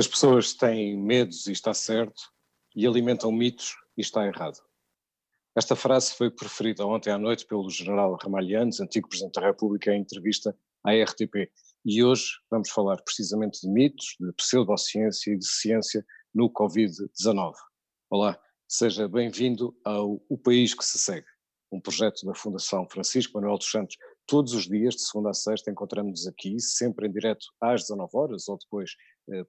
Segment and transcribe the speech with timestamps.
[0.00, 2.22] As pessoas têm medos e está certo,
[2.74, 4.58] e alimentam mitos e está errado.
[5.54, 10.00] Esta frase foi preferida ontem à noite pelo general Ramalhianes, antigo Presidente da República, em
[10.00, 11.52] entrevista à RTP.
[11.84, 16.02] E hoje vamos falar precisamente de mitos, de pseudociência e de ciência
[16.34, 17.52] no Covid-19.
[18.08, 21.26] Olá, seja bem-vindo ao O País que se Segue,
[21.70, 23.98] um projeto da Fundação Francisco Manuel dos Santos.
[24.26, 28.48] Todos os dias, de segunda a sexta, encontramos-nos aqui, sempre em direto às 19 horas,
[28.48, 28.92] ou depois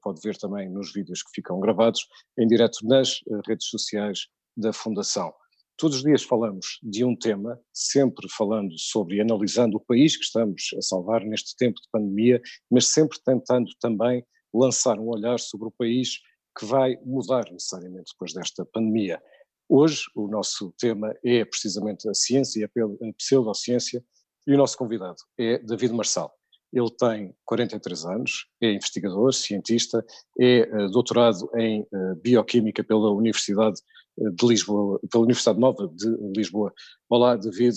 [0.01, 2.07] pode ver também nos vídeos que ficam gravados,
[2.37, 5.33] em direto nas eh, redes sociais da Fundação.
[5.77, 10.23] Todos os dias falamos de um tema, sempre falando sobre e analisando o país que
[10.23, 15.67] estamos a salvar neste tempo de pandemia, mas sempre tentando também lançar um olhar sobre
[15.69, 16.19] o país
[16.57, 19.21] que vai mudar necessariamente depois desta pandemia.
[19.67, 24.03] Hoje o nosso tema é precisamente a ciência e a pseudociência
[24.45, 26.40] e o nosso convidado é David Marçal.
[26.73, 30.05] Ele tem 43 anos, é investigador, cientista,
[30.39, 33.79] é uh, doutorado em uh, Bioquímica pela Universidade
[34.19, 36.73] eh, de Lisboa, pela Universidade Nova de Lisboa.
[37.09, 37.75] Olá, David,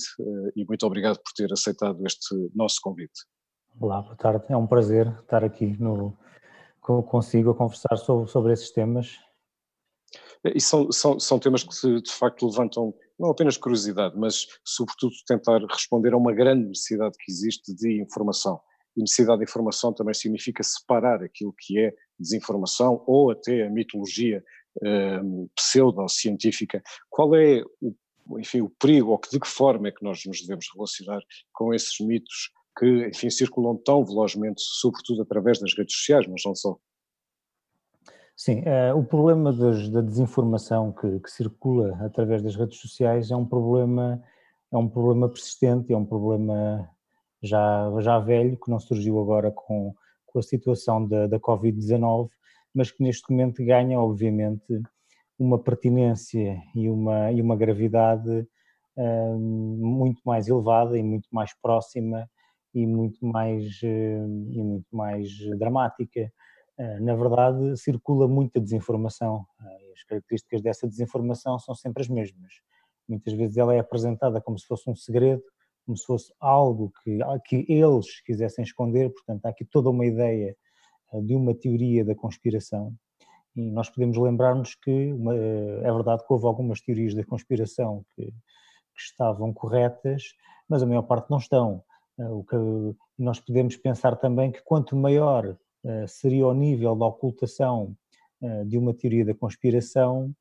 [0.57, 3.25] e muito obrigado por ter aceitado este nosso convite.
[3.81, 4.45] Olá, boa tarde.
[4.49, 6.17] É um prazer estar aqui no,
[6.81, 9.19] consigo a conversar sobre, sobre esses temas.
[10.45, 15.61] E são, são, são temas que de facto levantam não apenas curiosidade, mas sobretudo tentar
[15.71, 18.61] responder a uma grande necessidade que existe de informação.
[18.97, 24.43] E necessidade de informação também significa separar aquilo que é desinformação ou até a mitologia
[24.83, 26.83] um, pseudocientífica.
[27.11, 30.67] Qual é o, enfim, o perigo ou de que forma é que nós nos devemos
[30.75, 31.21] relacionar
[31.53, 36.55] com esses mitos que, enfim, circulam tão velozmente, sobretudo através das redes sociais, mas não
[36.55, 36.77] só?
[38.37, 43.37] Sim, uh, o problema das, da desinformação que, que, circula através das redes sociais é
[43.37, 44.21] um problema,
[44.73, 46.91] é um problema persistente, é um problema
[47.45, 49.95] já, já velho, que não surgiu agora com,
[50.27, 52.29] com a situação da, da Covid-19,
[52.75, 54.83] mas que neste momento ganha, obviamente,
[55.39, 58.49] uma pertinência e uma, e uma gravidade
[58.97, 62.29] uh, muito mais elevada e muito mais próxima
[62.75, 65.29] e muito mais, uh, e muito mais
[65.59, 66.33] dramática.
[66.79, 69.47] Uh, na verdade, circula muita desinformação.
[69.93, 72.55] as características dessa desinformação são sempre as mesmas.
[73.09, 75.43] Muitas vezes ela é apresentada como se fosse um segredo,
[75.85, 80.57] como se fosse algo que, que eles quisessem esconder, portanto há aqui toda uma ideia
[81.13, 82.95] eh, de uma teoria da conspiração
[83.55, 88.05] e nós podemos lembrar-nos que uma, eh, é verdade que houve algumas teorias da conspiração
[88.15, 90.35] que, que, estavam corretas,
[90.69, 91.83] mas a maior parte não estão.
[92.17, 92.57] O que
[93.19, 95.57] nós podemos pensar também que quanto maior
[96.07, 97.97] seria o nível da ocultação
[98.67, 100.33] de uma teoria da conspiração,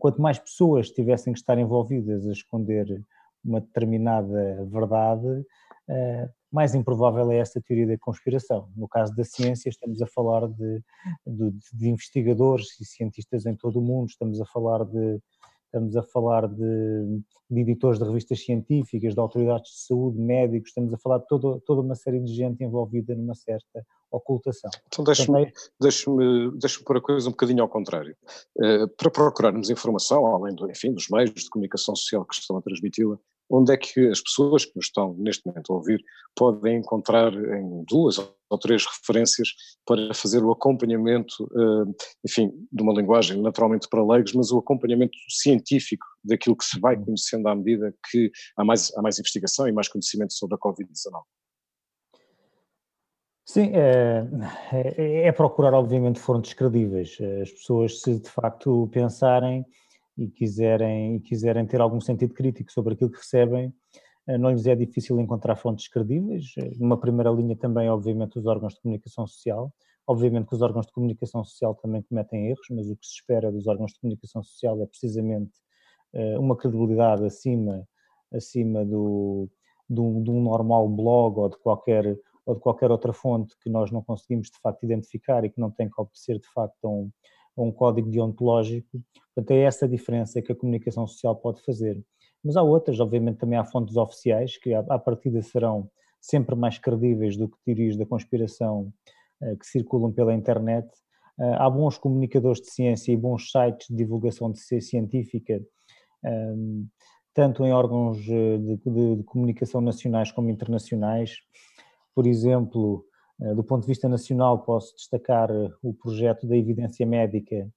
[0.00, 3.04] quanto mais pessoas tivessem que estar envolvidas a esconder
[3.46, 5.44] uma determinada verdade,
[5.88, 8.68] eh, mais improvável é essa teoria da conspiração.
[8.76, 10.82] No caso da ciência, estamos a falar de,
[11.26, 15.20] de, de investigadores e cientistas em todo o mundo, estamos a falar de,
[15.66, 20.94] estamos a falar de, de, editores de revistas científicas, de autoridades de saúde, médicos, estamos
[20.94, 24.70] a falar de todo, toda uma série de gente envolvida numa certa ocultação.
[24.86, 26.06] Então deixe-me é deixe
[26.58, 28.16] deixe pôr a coisa um bocadinho ao contrário.
[28.56, 32.62] Uh, para procurarmos informação, além do, enfim, dos meios de comunicação social que estão a
[32.62, 33.18] transmiti-la,
[33.50, 36.02] onde é que as pessoas que nos estão neste momento a ouvir
[36.34, 39.48] podem encontrar em duas ou três referências
[39.86, 45.16] para fazer o acompanhamento, eh, enfim, de uma linguagem naturalmente para leigos, mas o acompanhamento
[45.28, 49.72] científico daquilo que se vai conhecendo à medida que há mais, há mais investigação e
[49.72, 51.22] mais conhecimento sobre a Covid-19.
[53.48, 54.26] Sim, é,
[54.72, 57.16] é, é, procurar obviamente fontes credíveis.
[57.40, 59.64] As pessoas se de facto pensarem
[60.16, 63.72] e quiserem, e quiserem ter algum sentido crítico sobre aquilo que recebem,
[64.28, 66.46] eh, não lhes é difícil encontrar fontes credíveis.
[66.58, 69.72] Eh, numa primeira linha também, obviamente, os órgãos de comunicação social.
[70.06, 73.50] Obviamente que os órgãos de comunicação social também cometem erros, mas o que se espera
[73.52, 75.52] dos órgãos de comunicação social é precisamente
[76.14, 77.86] eh, uma credibilidade acima,
[78.32, 79.48] acima do,
[79.88, 83.90] do, de um normal blog ou de qualquer ou de qualquer outra fonte que nós
[83.90, 87.10] não conseguimos de facto identificar e que não tem que obedecer de facto a um,
[87.56, 89.02] a um código deontológico.
[89.36, 92.02] Portanto, é essa diferença que a comunicação social pode fazer.
[92.42, 97.36] Mas há outras, obviamente também há fontes oficiais que à partida serão sempre mais credíveis
[97.36, 98.90] do que teorias da conspiração
[99.42, 100.88] eh, que circulam pela internet.
[101.38, 105.60] Eh, há bons comunicadores de ciência e bons sites de divulgação de ciência científica,
[106.24, 106.86] ehm,
[107.34, 111.36] tanto em órgãos eh, de, de, de comunicação nacionais como internacionais.
[112.14, 113.04] Por exemplo,
[113.54, 115.50] do ponto de vista nacional, posso destacar
[115.82, 117.70] o projeto da evidência médica,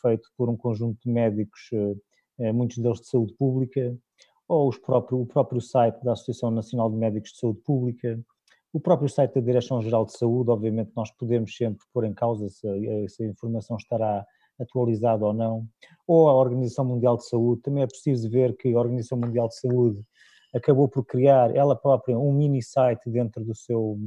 [0.00, 1.70] feito por um conjunto de médicos,
[2.54, 3.96] muitos deles de saúde pública,
[4.48, 8.20] ou próprio, o próprio site da Associação Nacional de Médicos de Saúde Pública,
[8.74, 12.66] O próprio site da Direção-Geral de Saúde, obviamente, nós podemos sempre pôr em causa se,
[13.08, 14.24] se a informação estará
[14.58, 15.68] atualizada ou não.
[16.06, 19.58] Ou a Organização Mundial de Saúde, também é preciso ver que a Organização Mundial de
[19.58, 20.02] Saúde
[20.54, 23.98] acabou por criar ela própria um mini site dentro do seu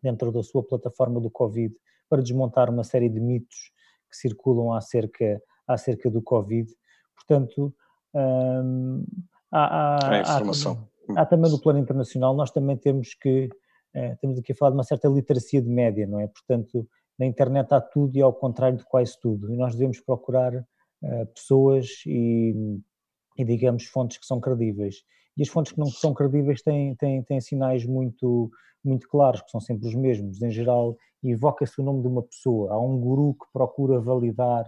[0.00, 1.74] dentro da sua plataforma do Covid
[2.08, 3.72] para desmontar uma série de mitos
[4.08, 6.72] que circulam acerca acerca do Covid.
[7.14, 7.74] Portanto,
[8.14, 9.04] hum,
[9.52, 10.88] há, há, informação.
[11.14, 13.50] Há, há, também no plano internacional, nós também temos que,
[13.94, 16.26] eh, temos aqui a falar de uma certa literacia de média, não é?
[16.26, 16.88] Portanto,
[17.18, 21.26] na internet há tudo e ao contrário de quase tudo, e nós devemos procurar uh,
[21.34, 22.54] pessoas e,
[23.36, 25.02] e, digamos, fontes que são credíveis.
[25.38, 28.50] E as fontes que não são credíveis têm, têm, têm sinais muito,
[28.84, 30.42] muito claros, que são sempre os mesmos.
[30.42, 34.66] Em geral, evoca-se o nome de uma pessoa, há um guru que procura validar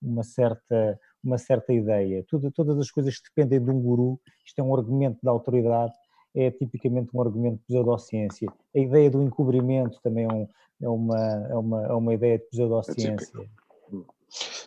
[0.00, 2.24] uma certa, uma certa ideia.
[2.28, 5.92] Tudo, todas as coisas que dependem de um guru, isto é um argumento da autoridade,
[6.34, 8.48] é tipicamente um argumento de pseudociência.
[8.74, 10.48] A ideia do encobrimento também é, um,
[10.80, 13.40] é, uma, é, uma, é uma ideia de pseudociência.
[13.40, 13.46] É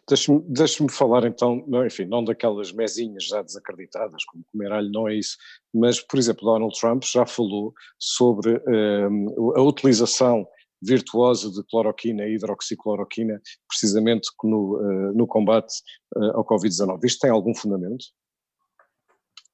[0.10, 5.14] Deixe-me deixe falar então, enfim, não daquelas mesinhas já desacreditadas, como comer alho, não é
[5.14, 5.38] isso,
[5.74, 10.48] mas, por exemplo, Donald Trump já falou sobre um, a utilização
[10.82, 15.74] virtuosa de cloroquina e hidroxicloroquina, precisamente no, uh, no combate
[16.16, 17.00] uh, ao Covid-19.
[17.04, 18.06] Isto tem algum fundamento?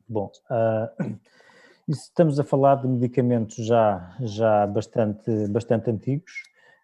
[0.08, 1.20] Bom, uh,
[1.90, 6.32] estamos a falar de medicamentos já, já bastante, bastante antigos.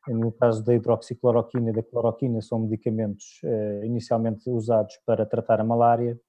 [0.07, 3.39] No caso da hidroxicloroquina e da cloroquina, são medicamentos
[3.83, 6.19] inicialmente usados para tratar a malária,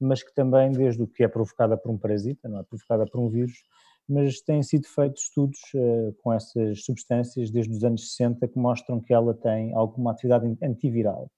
[0.00, 3.20] mas que também, desde o que é provocada por um parasita, não é provocada por
[3.20, 3.62] um vírus,
[4.10, 9.00] mas têm sido feitos estudos uh, com essas substâncias desde os anos 60 que mostram
[9.00, 11.30] que ela tem alguma atividade antiviral.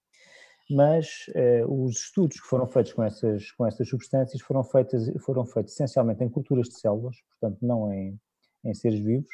[0.71, 5.45] Mas uh, os estudos que foram feitos com essas, com essas substâncias foram feitos, foram
[5.45, 8.19] feitos essencialmente em culturas de células, portanto não em,
[8.65, 9.33] em seres vivos,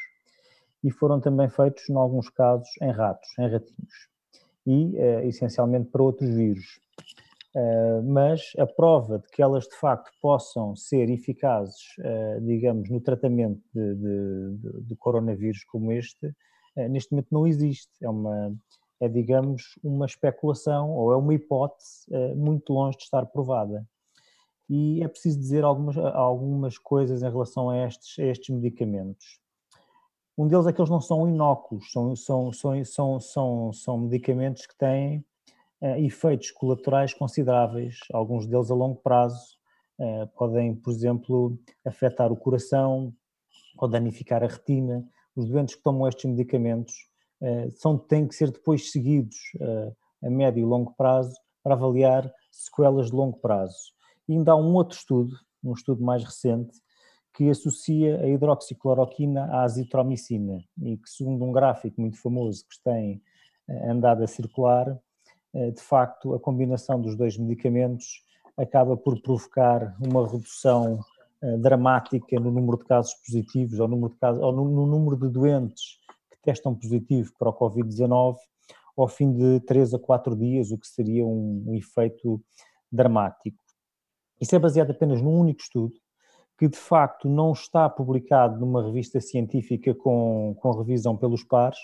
[0.83, 4.09] e foram também feitos, em alguns casos, em ratos, em ratinhos,
[4.65, 6.79] e uh, essencialmente para outros vírus.
[7.55, 13.01] Uh, mas a prova de que elas de facto possam ser eficazes, uh, digamos, no
[13.01, 17.91] tratamento de, de, de, coronavírus como este, uh, neste momento não existe.
[18.03, 18.55] É uma,
[19.01, 22.05] é digamos, uma especulação ou é uma hipótese
[22.35, 23.87] muito longe de estar provada.
[24.69, 29.39] E é preciso dizer algumas, algumas coisas em relação a estes, a estes medicamentos.
[30.39, 34.65] Um deles é que eles não são inóculos, são, são, são, são, são, são medicamentos
[34.65, 35.21] que têm
[35.81, 39.57] eh, efeitos colaterais consideráveis, alguns deles a longo prazo,
[39.99, 43.13] eh, podem, por exemplo, afetar o coração
[43.77, 45.05] ou danificar a retina.
[45.35, 46.93] Os doentes que tomam estes medicamentos
[47.41, 49.35] eh, são, têm que ser depois seguidos
[50.23, 53.91] a médio e longo prazo para avaliar sequelas de longo prazo.
[54.25, 56.79] E ainda há um outro estudo, um estudo mais recente,
[57.39, 63.21] que associa a hidroxicloroquina à azitromicina e que, segundo um gráfico muito famoso que tem
[63.87, 64.99] andado a circular,
[65.53, 68.25] eh, de facto, a combinação dos dois medicamentos
[68.57, 70.99] acaba por provocar uma redução
[71.41, 75.15] eh, dramática no número de casos positivos ou, número de casos, ou no, no número
[75.15, 75.97] de doentes
[76.29, 78.35] que testam positivo para o Covid-19
[78.97, 82.43] ao fim de 3 a 4 dias, o que seria um, um efeito
[82.91, 83.63] dramático.
[84.41, 85.93] Isso é baseado apenas num único estudo,
[86.59, 91.79] que de facto não está publicado numa revista científica com, com revisão pelos pares,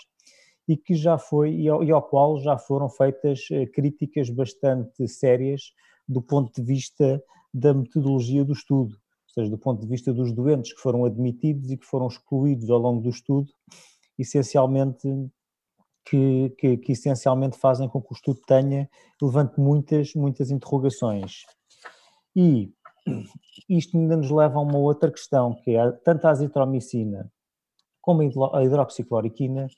[0.68, 5.08] e que já foi e ao, e ao qual já foram feitas eh, críticas bastante
[5.08, 5.72] sérias
[6.06, 7.22] do ponto de vista
[7.54, 11.70] da metodologia do estudo, ou seja, do ponto de vista dos doentes que foram admitidos
[11.70, 13.50] e que foram excluídos ao longo do estudo,
[14.18, 15.08] essencialmente
[16.04, 18.90] que, que, que essencialmente fazem com que o estudo tenha
[19.22, 21.44] levante muitas muitas interrogações.
[22.34, 22.70] E
[23.68, 27.30] isto ainda nos leva a uma outra questão, que é tanto a azitromicina
[28.00, 28.22] como
[28.54, 29.68] a hidroxicloroquina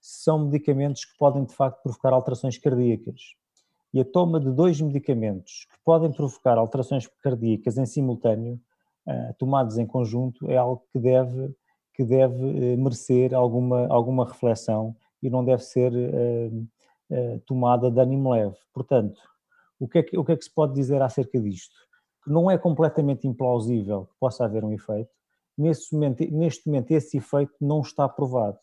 [0.00, 3.34] são medicamentos que podem de facto provocar alterações cardíacas.
[3.92, 8.60] E a toma de dois medicamentos que podem provocar alterações cardíacas em simultâneo,
[9.06, 11.54] uh, tomados em conjunto, é algo que deve,
[11.94, 18.32] que deve uh, merecer alguma, alguma reflexão e não deve ser uh, tomada de ânimo
[18.32, 18.56] leve.
[18.72, 19.20] Portanto,
[19.78, 21.74] o que, é que, o que é que se pode dizer acerca disto?
[22.24, 25.10] Que não é completamente implausível que possa haver um efeito.
[25.56, 28.58] Neste momento, neste momento esse efeito não está provado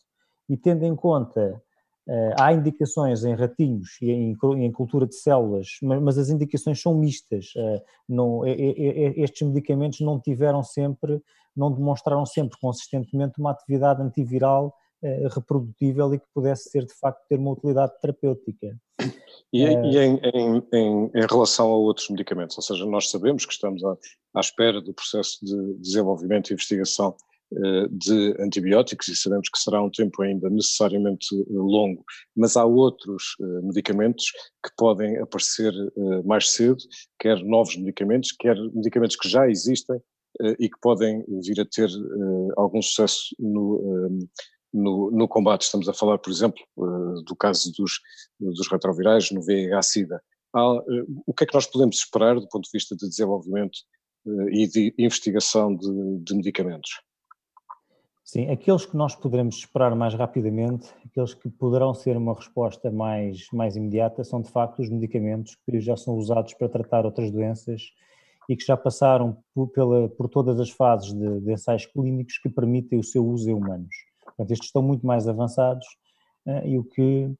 [0.48, 1.62] e tendo em conta,
[2.08, 7.52] uh, há indicações em ratinhos e em, cultura de células, mas, as indicações são mistas.
[7.54, 11.20] Uh, não, estes medicamentos não tiveram sempre,
[11.54, 17.20] não demonstraram sempre consistentemente uma atividade antiviral uh, reprodutível e que pudesse ser de facto
[17.28, 18.74] ter uma utilidade terapêutica.
[19.52, 23.52] E, e em, em, em, em, relação a outros medicamentos, ou seja, nós sabemos que
[23.52, 23.96] estamos à,
[24.34, 27.16] à espera do processo de desenvolvimento e investigação
[27.90, 32.04] de antibióticos e sabemos que será um tempo ainda necessariamente longo,
[32.36, 34.26] mas há outros medicamentos
[34.62, 35.72] que podem aparecer
[36.24, 36.76] mais cedo,
[37.18, 39.98] quer novos medicamentos, quer medicamentos que já existem
[40.60, 41.88] e que podem vir a ter
[42.56, 44.28] algum sucesso no,
[44.72, 45.62] no, no, combate.
[45.62, 48.00] Estamos a falar, por exemplo, do caso dos,
[48.38, 50.22] dos retrovirais no VIH-Sida.
[51.26, 53.78] O que é que nós podemos esperar do ponto de vista de desenvolvimento
[54.50, 57.00] e de investigação de, de medicamentos?
[58.30, 63.46] Sim, aqueles que nós poderemos esperar mais rapidamente, aqueles que poderão ser uma resposta mais,
[63.54, 67.80] mais imediata, são de facto os medicamentos que já são usados para tratar outras doenças
[68.46, 72.50] e que já passaram por, pela, por todas as fases de, de, ensaios clínicos que
[72.50, 73.94] permitem o seu uso em humanos.
[74.38, 75.84] Portanto, estes estão muito mais avançados
[76.46, 77.34] uh, e, o que,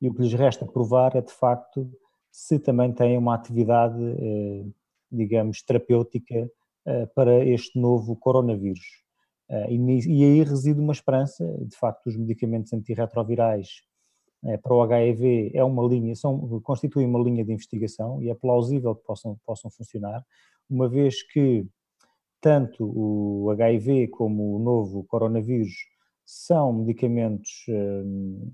[0.00, 1.90] e o que lhes resta provar é de facto
[2.30, 4.72] se também têm uma atividade, uh,
[5.10, 6.48] digamos, terapêutica
[6.86, 9.04] uh, para este novo coronavírus.
[9.68, 13.68] E, aí reside uma esperança, de facto, os medicamentos antirretrovirais
[14.60, 18.96] para o HIV é uma linha, são, constituem uma linha de investigação e é plausível
[18.96, 20.24] que possam, possam funcionar,
[20.68, 21.64] uma vez que
[22.40, 25.70] tanto o HIV como o novo coronavírus
[26.26, 28.52] são medicamentos, uh,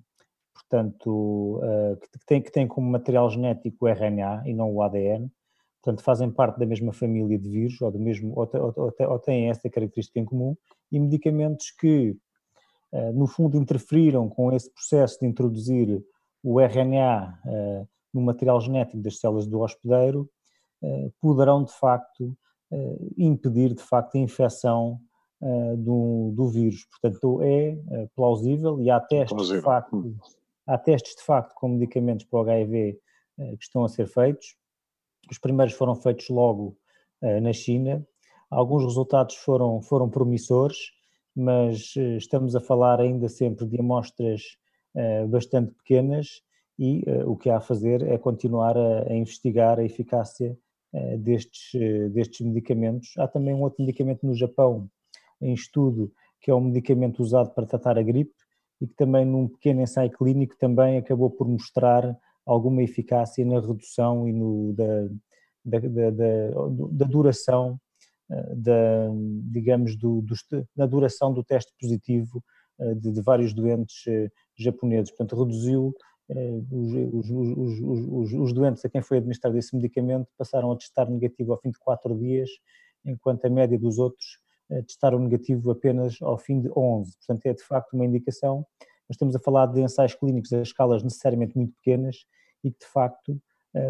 [0.52, 1.60] portanto,
[2.00, 5.30] que, têm, que têm como material genético o RNA e não o ADN,
[5.82, 10.20] portanto fazem parte da mesma família de vírus ou, do mesmo, ou, têm essa característica
[10.20, 10.56] em comum
[10.90, 12.16] e medicamentos que,
[12.92, 16.02] eh, no fundo, interferiram com esse processo de introduzir
[16.42, 20.28] o RNA eh, no material genético das células do hospedeiro,
[21.20, 22.36] poderão, de facto,
[23.16, 25.00] impedir, de facto, a infecção
[25.78, 26.84] do, do vírus.
[26.84, 27.76] Portanto, é
[28.14, 30.16] plausível e há testes, de facto, hum.
[30.66, 32.99] há testes, de facto, com medicamentos para o HIV
[33.58, 34.54] que estão a ser feitos.
[35.30, 36.76] Os primeiros foram feitos logo
[37.20, 38.06] na China
[38.52, 40.76] Alguns resultados foram, foram promissores,
[41.34, 44.42] mas eh, estamos a falar ainda sempre de amostras
[44.94, 46.42] uh, bastante pequenas
[46.78, 50.54] e uh, o que há a fazer é continuar a, a investigar a eficácia
[50.92, 51.72] uh, destes,
[52.12, 53.14] destes medicamentos.
[53.16, 54.87] Há também um outro medicamento no Japão
[55.42, 58.32] em estudo, que é um medicamento usado para tratar a gripe
[58.80, 64.26] e que também num pequeno ensaio clínico também acabou por mostrar alguma eficácia na redução
[64.26, 65.08] e no, da,
[65.64, 66.50] da, da,
[66.90, 67.78] da duração
[68.56, 69.08] da,
[69.50, 72.42] digamos, do, do, duração do teste positivo
[72.80, 75.11] eh, de, de vários doentes eh, japoneses.
[75.11, 75.94] Portanto, reduziu
[76.30, 81.11] eh, os, os, os, os, doentes a quem foi administrado esse medicamento passaram a testar
[81.11, 82.49] negativo ao fim de quatro dias,
[83.04, 84.38] enquanto a média dos outros
[84.86, 87.16] testaram negativo apenas ao fim de 11.
[87.18, 88.66] Portanto, é de facto uma indicação.
[89.08, 92.24] Nós estamos a falar de ensaios clínicos a escalas necessariamente muito pequenas
[92.64, 93.40] e que de facto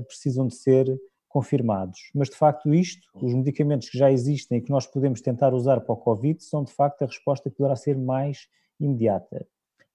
[0.07, 0.87] precisam de ser
[1.33, 2.11] confirmados.
[2.15, 5.81] Mas, de facto, isto, os medicamentos que já existem e que nós podemos tentar usar
[5.81, 8.49] para o Covid, são, de facto, a resposta que poderá ser mais
[8.79, 9.47] imediata.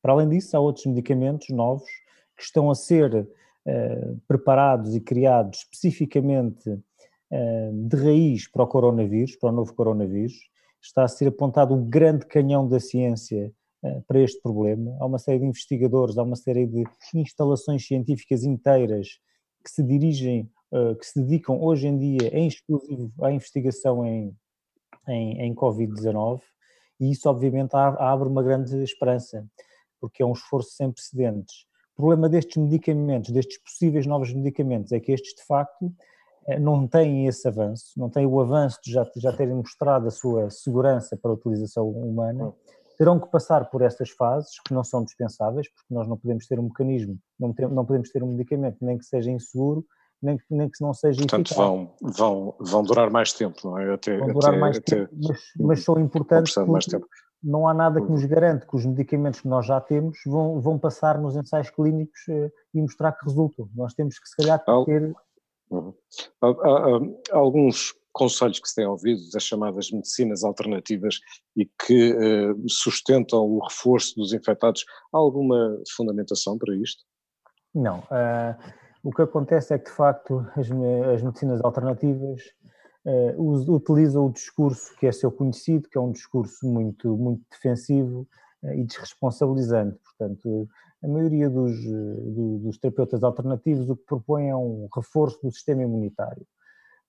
[0.02, 1.88] Para além disso, há outros medicamentos novos
[2.36, 9.36] que estão a ser uh, preparados e criados especificamente uh, de raiz para o coronavírus,
[9.36, 10.34] para o novo coronavírus.
[10.88, 13.52] Está a ser apontado o grande canhão da ciência
[13.84, 14.96] uh, para este problema.
[15.00, 19.20] Há uma série de investigadores, há uma série de instalações científicas inteiras
[19.64, 24.36] que se dirigem eh, que se dedicam hoje em dia em exclusivo à investigação em,
[25.08, 26.42] em, em Covid-19
[27.00, 29.48] e isso obviamente abre uma grande esperança,
[30.00, 31.66] porque é um esforço sem precedentes.
[31.94, 35.90] O problema destes medicamentos, destes possíveis novos medicamentos, é que estes de facto eh,
[36.60, 40.50] não têm esse avanço, não têm o avanço de já, já terem mostrado a sua
[40.50, 42.54] segurança para a utilização humana,
[42.98, 46.60] terão que passar por estas fases que não são dispensáveis, porque nós não podemos ter
[46.60, 49.86] um mecanismo, não, não podemos ter um medicamento nem que seja inseguro,
[50.22, 51.68] nem, nem que não seja Portanto, eficaz.
[51.68, 53.94] Vão, vão, vão durar mais tempo, não é?
[53.94, 57.08] Até, vão durar até, mais até, tempo, mas, mas são importantes porque
[57.44, 60.80] não há nada que nos garante que os medicamentos que nós já temos vão, vão
[60.80, 63.70] passar nos ensaios clínicos eh, e mostrar que resultam.
[63.76, 65.14] Nós temos que, se calhar, ter...
[65.70, 65.94] Uhum.
[66.42, 71.20] Há, há, alguns conselhos que se têm ouvido das chamadas medicinas alternativas
[71.56, 74.86] e que eh, sustentam o reforço dos infectados.
[75.14, 77.04] Há alguma fundamentação para isto?
[77.76, 78.00] Não.
[78.00, 82.42] Uh o que acontece é que, de facto, as, as medicinas alternativas
[83.06, 88.28] uh, utilizam o discurso que é seu conhecido, que é um discurso muito, muito defensivo
[88.64, 89.98] uh, e desresponsabilizante.
[90.04, 90.68] Portanto,
[91.08, 95.82] a maioria dos, do, dos terapeutas alternativos o que propõem é um reforço do sistema
[95.82, 96.46] imunitário.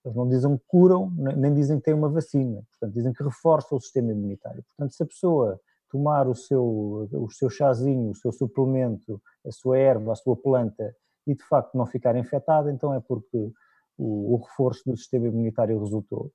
[0.05, 2.62] Eles não dizem que curam, nem dizem que têm uma vacina.
[2.71, 4.64] Portanto, dizem que reforçam o sistema imunitário.
[4.69, 9.78] Portanto, se a pessoa tomar o seu, o seu chazinho, o seu suplemento, a sua
[9.78, 10.95] erva, a sua planta
[11.26, 13.52] e de facto não ficar infectada, então é porque
[13.97, 16.31] o, o reforço do sistema imunitário resultou.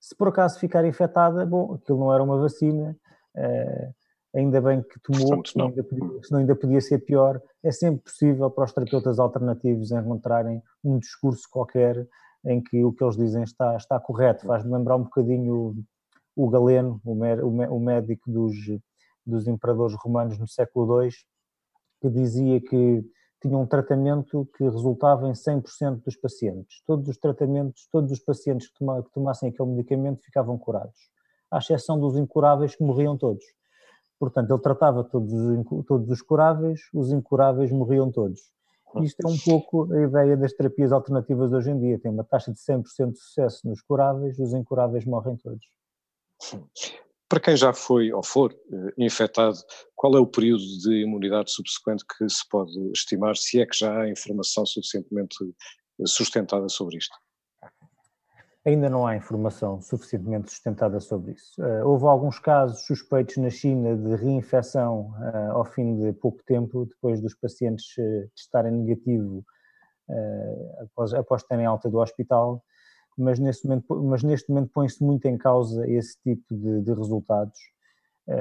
[0.00, 2.96] Se por acaso ficar infectada, bom, aquilo não era uma vacina
[4.34, 7.40] ainda bem que tomou, Portanto, senão, ainda podia, senão ainda podia ser pior.
[7.62, 12.06] É sempre possível para os terapeutas alternativos encontrarem um discurso qualquer
[12.44, 14.46] em que o que eles dizem está, está correto.
[14.46, 15.76] Faz-me lembrar um bocadinho
[16.36, 18.54] o, o Galeno, o, o, médico dos,
[19.24, 21.10] dos imperadores romanos no século II,
[22.00, 23.04] que dizia que
[23.40, 26.82] tinha um tratamento que resultava em 100% dos pacientes.
[26.86, 30.98] Todos os tratamentos, todos os pacientes que tomassem aquele medicamento ficavam curados,
[31.50, 33.44] à exceção dos incuráveis que morriam todos.
[34.18, 38.40] Portanto, ele tratava todos os, todos os curáveis, os incuráveis morriam todos.
[39.02, 41.98] Isto é um pouco a ideia das terapias alternativas hoje em dia.
[41.98, 45.66] Tem uma taxa de 100% de sucesso nos curáveis, os incuráveis morrem todos.
[47.28, 49.56] Para quem já foi ou for eh, infectado,
[49.96, 54.02] qual é o período de imunidade subsequente que se pode estimar, se é que já
[54.02, 55.36] há informação suficientemente
[56.06, 57.16] sustentada sobre isto?
[58.66, 61.60] Ainda não há informação suficientemente sustentada sobre isso.
[61.62, 66.86] Uh, houve alguns casos suspeitos na China de reinfecção uh, ao fim de pouco tempo,
[66.86, 69.44] depois dos pacientes uh, testarem negativo
[70.82, 72.62] após, após terem alta do hospital,
[73.16, 77.58] mas neste momento, mas neste momento põe-se muito em causa esse tipo de, de resultados.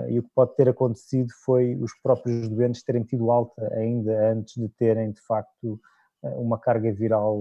[0.09, 4.61] e o que pode ter acontecido foi os próprios doentes terem tido alta ainda antes
[4.61, 5.79] de terem, de facto,
[6.21, 7.39] uma carga viral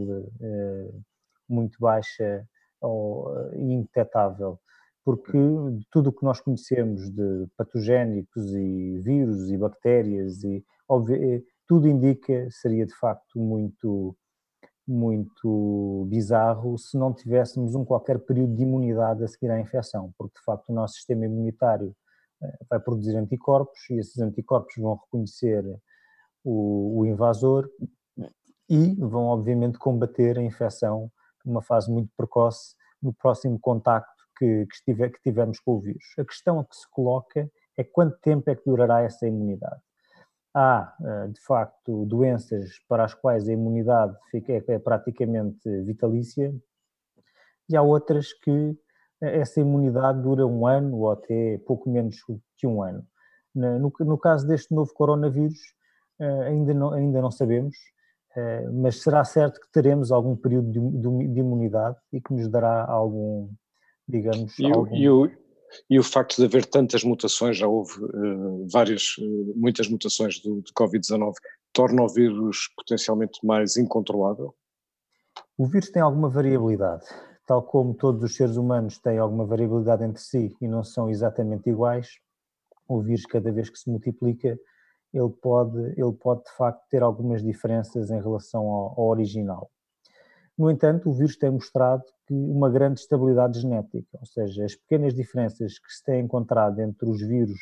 [1.48, 2.46] muito baixa
[2.82, 4.58] ou eh, indetetável,
[5.04, 5.38] porque
[5.90, 10.64] tudo o que nós conhecemos de patogénicos e vírus e bactérias e
[11.10, 14.16] eh, tudo indica seria de facto muito
[14.86, 20.38] muito bizarro se não tivéssemos um qualquer período de imunidade a seguir à infecção, porque
[20.38, 21.94] de facto o nosso sistema imunitário
[22.42, 25.64] eh, vai produzir anticorpos e esses anticorpos vão reconhecer
[26.44, 27.68] o, o invasor
[28.68, 31.10] e vão obviamente combater a infecção
[31.44, 36.04] numa fase muito precoce no próximo contacto que, que, que tivermos com o vírus.
[36.18, 39.80] A questão que se coloca é quanto tempo é que durará essa imunidade.
[40.54, 46.54] Há, eh, de facto, doenças para as quais a imunidade fica, é, é praticamente vitalícia
[47.68, 48.76] e há outras que
[49.22, 52.16] eh, essa imunidade dura um ano ou até pouco menos
[52.56, 53.06] que um ano.
[53.54, 55.60] No, no caso deste novo coronavírus,
[56.20, 57.76] eh, ainda não, ainda não sabemos,
[58.72, 60.78] mas será certo que teremos algum período de,
[61.28, 63.50] de imunidade e que nos dará algum,
[64.08, 64.58] digamos.
[64.58, 64.94] E, algum...
[64.94, 65.30] e, o,
[65.88, 70.62] e o facto de haver tantas mutações, já houve uh, várias, uh, muitas mutações do,
[70.62, 71.34] de Covid-19,
[71.72, 74.54] torna o vírus potencialmente mais incontrolável?
[75.56, 77.04] O vírus tem alguma variabilidade,
[77.46, 81.68] tal como todos os seres humanos têm alguma variabilidade entre si e não são exatamente
[81.68, 82.08] iguais.
[82.88, 84.58] O vírus, cada vez que se multiplica,
[85.12, 89.70] ele pode, ele pode de facto ter algumas diferenças em relação ao, ao original.
[90.56, 95.14] No entanto, o vírus tem mostrado que uma grande estabilidade genética, ou seja, as pequenas
[95.14, 97.58] diferenças que se têm encontrado entre os vírus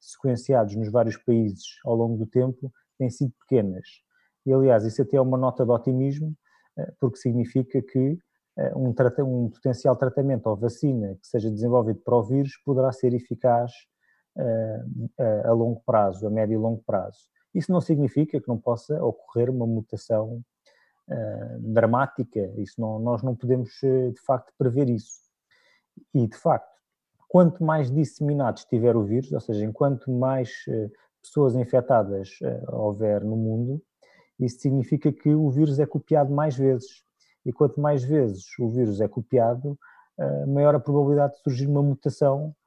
[0.00, 3.86] sequenciados nos vários países ao longo do tempo têm sido pequenas.
[4.46, 6.34] E, aliás, isso até é uma nota de otimismo,
[6.78, 8.18] eh, porque significa que
[8.58, 13.14] eh, um, um potencial tratamento ou vacina que seja desenvolvido para o vírus poderá ser
[13.14, 13.72] eficaz
[14.36, 17.18] a, a longo prazo, a médio e longo prazo.
[17.54, 20.42] Isso não significa que não possa ocorrer uma mutação
[21.08, 25.20] uh, dramática, isso não, nós não podemos eh, de facto prever isso.
[26.12, 26.74] E de facto,
[27.28, 30.50] quanto mais disseminado estiver o vírus, ou seja, enquanto mais
[31.22, 32.30] pessoas infectadas
[32.68, 33.80] houver no mundo,
[34.40, 37.04] isso significa que o vírus é copiado mais vezes.
[37.46, 39.78] E quanto mais vezes o vírus é copiado,
[40.48, 42.63] maior a probabilidade de surgir uma mutação eh,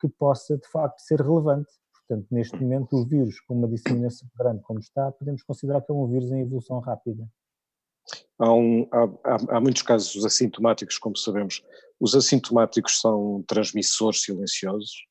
[0.00, 1.70] que possa de facto ser relevante.
[2.06, 5.94] Portanto, neste momento, o vírus com uma disseminação grande como está, podemos considerar que é
[5.94, 7.26] um vírus em evolução rápida.
[8.38, 11.64] Há, um, há, há, muitos casos assintomáticos, como sabemos.
[11.98, 15.06] Os assintomáticos são transmissores silenciosos?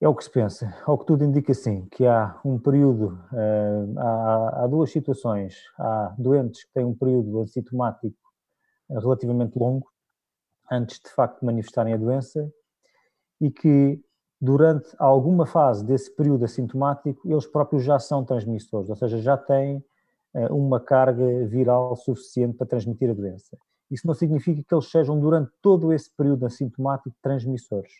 [0.00, 0.74] É o que se pensa.
[0.86, 5.56] Ao que tudo indica, sim, que há um período, uh, há, há, duas situações.
[5.78, 8.16] Há doentes que têm um período assintomático
[8.88, 9.86] relativamente longo,
[10.70, 12.50] antes de facto manifestarem a doença,
[13.40, 14.00] e que
[14.40, 19.84] durante alguma fase desse período assintomático eles próprios já são transmissores, ou seja, já têm
[20.34, 23.56] eh, uma carga viral suficiente para transmitir a doença.
[23.90, 27.92] Isso não significa que eles sejam durante todo esse período assintomático transmissores.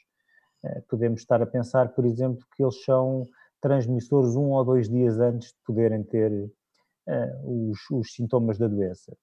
[0.65, 3.27] Eh, podemos estar a pensar, por exemplo, que eles são
[3.61, 6.51] transmissores um ou dois dias antes de poderem ter
[7.07, 9.17] eh, os, os sintomas da doença.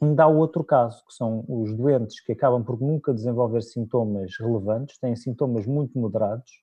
[0.00, 4.98] Ainda há outro caso, que são os doentes que acabam por nunca desenvolver sintomas relevantes,
[4.98, 6.62] têm sintomas muito moderados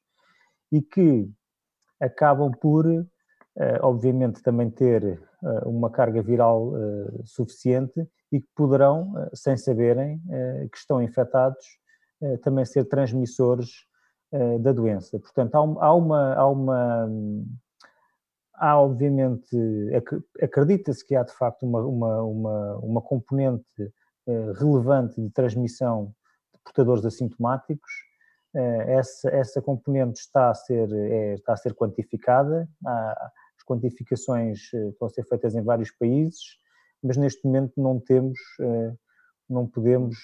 [0.71, 1.29] e que
[1.99, 9.13] acabam por, eh, obviamente, também ter eh, uma carga viral eh, suficiente e que poderão,
[9.33, 10.19] sem saberem
[10.71, 11.63] que estão infectados,
[12.41, 13.69] também ser transmissores
[14.59, 15.17] da doença.
[15.19, 17.07] Portanto, há, uma, há uma
[18.57, 19.57] há obviamente,
[20.41, 23.65] acredita-se que há de facto uma, uma, uma, uma componente
[24.57, 26.13] relevante de transmissão
[26.53, 27.91] de portadores assintomáticos,
[28.53, 35.09] essa, essa componente está a ser, é, está a ser quantificada, as quantificações estão a
[35.09, 36.57] ser feitas em vários países,
[37.03, 38.39] mas neste momento não temos,
[39.49, 40.17] não podemos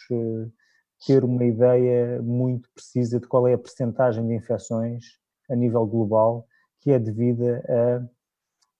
[1.05, 5.03] ter uma ideia muito precisa de qual é a percentagem de infecções
[5.49, 6.47] a nível global
[6.79, 8.20] que é devida a,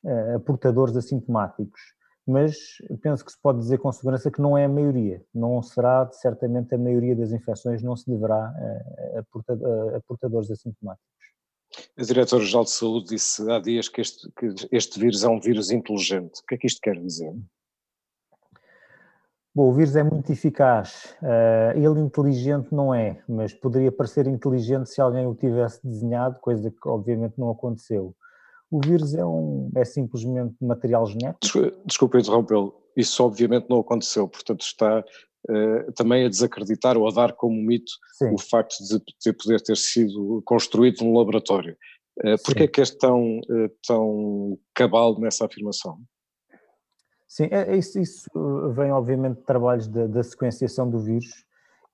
[0.06, 1.82] a, portadores assintomáticos.
[2.26, 2.56] Mas
[3.02, 6.74] penso que se pode dizer com segurança que não é a maioria, não será certamente
[6.76, 8.54] a maioria das infecções, não se deverá
[9.18, 11.12] a, portadores assintomáticos.
[11.98, 15.72] A Diretora-Geral de Saúde disse há dias que este, que este vírus é um vírus
[15.72, 16.42] inteligente.
[16.42, 17.34] O que é que isto quer dizer?
[19.54, 21.14] Bom, o vírus é muito eficaz.
[21.22, 26.72] Uh, ele inteligente não é, mas poderia parecer inteligente se alguém o tivesse desenhado, coisa
[26.72, 28.16] que obviamente não aconteceu.
[28.72, 31.60] O vírus é, um, é simplesmente material genético.
[31.86, 32.74] Desculpa interrompê-lo.
[32.96, 35.04] Isso obviamente não aconteceu, portanto está
[35.50, 38.34] uh, também a desacreditar ou a dar como mito Sim.
[38.34, 41.76] o facto de, de, poder ter sido construído num laboratório.
[42.20, 46.00] Uh, Porquê é que és tão, uh, tão cabal nessa afirmação?
[47.28, 48.30] Sim, é, é, isso, isso,
[48.74, 51.46] vem obviamente de trabalhos da, da sequenciação do vírus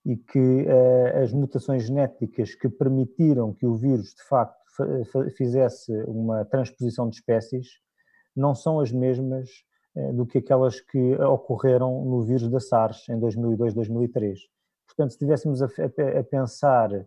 [0.05, 4.66] e que uh, as mutações genéticas que permitiram que o vírus de facto
[5.35, 7.67] fizesse uma transposição de espécies
[8.35, 9.49] não são as mesmas
[9.95, 14.39] uh, do que aquelas que ocorreram no vírus da SARS em 2002, 2003.
[14.87, 17.05] Portanto, se estivéssemos a, a, a, pensar, uh,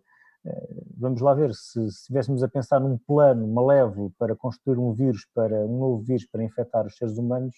[0.97, 5.25] vamos lá ver, se, se estivéssemos a pensar num plano malévolo para construir um vírus,
[5.33, 7.55] para um novo vírus para infectar os seres humanos,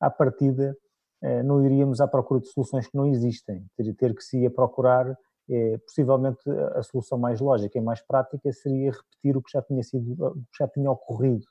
[0.00, 0.76] à partida
[1.22, 3.64] eh, não iríamos à procura de soluções que não existem.
[3.76, 5.16] Ter, ter que se ir a procurar,
[5.50, 6.40] é, possivelmente
[6.74, 10.34] a solução mais lógica e mais prática seria repetir o que já tinha sido, o
[10.34, 11.44] que já tinha ocorrido,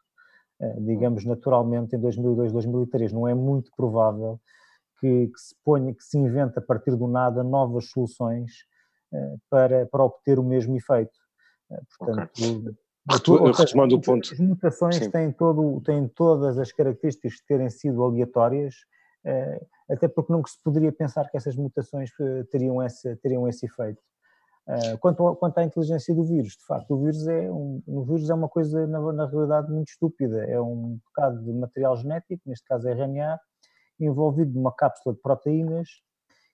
[0.59, 3.13] eh, digamos naturalmente em 2002, 2003.
[3.13, 4.39] Não é muito provável
[4.99, 8.51] que, que se ponha, que se invente a partir do nada novas soluções
[9.49, 11.11] para, para obter o mesmo efeito.
[11.99, 12.75] Portanto, okay.
[13.53, 14.31] Retomando o ponto.
[14.31, 18.75] As mutações têm, todo, têm todas as características de terem sido aleatórias,
[19.89, 24.01] até porque nunca se poderia pensar que essas mutações eh, teriam esse, teriam esse efeito.
[24.67, 28.29] Eh, quanto, quanto à inteligência do vírus, de facto, o vírus é, um, o vírus
[28.29, 30.45] é uma coisa, na, na realidade, muito estúpida.
[30.45, 33.39] É um bocado de material genético, neste caso RNA,
[33.99, 35.89] envolvido numa cápsula de proteínas